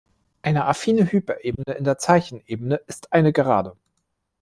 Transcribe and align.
Eine 0.41 0.65
affine 0.65 1.11
Hyperebene 1.11 1.77
in 1.77 1.83
der 1.83 1.99
Zeichenebene 1.99 2.77
ist 2.87 3.13
eine 3.13 3.31
Gerade. 3.31 3.77